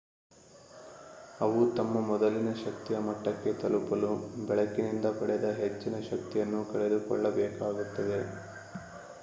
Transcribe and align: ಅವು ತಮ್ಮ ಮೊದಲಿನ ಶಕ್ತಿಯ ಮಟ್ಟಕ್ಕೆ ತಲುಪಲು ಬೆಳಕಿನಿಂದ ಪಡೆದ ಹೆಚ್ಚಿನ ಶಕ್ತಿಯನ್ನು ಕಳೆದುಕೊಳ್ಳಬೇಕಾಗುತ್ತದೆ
ಅವು 1.39 1.59
ತಮ್ಮ 1.69 1.99
ಮೊದಲಿನ 2.07 2.53
ಶಕ್ತಿಯ 2.53 2.97
ಮಟ್ಟಕ್ಕೆ 2.99 3.51
ತಲುಪಲು 3.53 4.09
ಬೆಳಕಿನಿಂದ 4.47 5.05
ಪಡೆದ 5.19 5.49
ಹೆಚ್ಚಿನ 5.59 5.99
ಶಕ್ತಿಯನ್ನು 6.09 6.61
ಕಳೆದುಕೊಳ್ಳಬೇಕಾಗುತ್ತದೆ 6.65 8.19